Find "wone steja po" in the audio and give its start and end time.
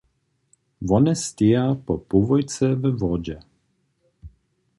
0.87-1.93